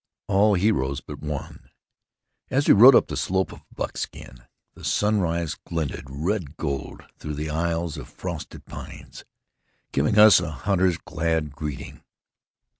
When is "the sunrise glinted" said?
4.73-6.05